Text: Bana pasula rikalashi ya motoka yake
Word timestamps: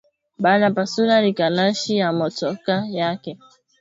Bana 0.39 0.71
pasula 0.71 1.21
rikalashi 1.21 1.97
ya 1.97 2.13
motoka 2.13 2.85
yake 2.91 3.37